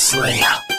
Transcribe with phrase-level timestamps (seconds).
[0.00, 0.69] 说呀。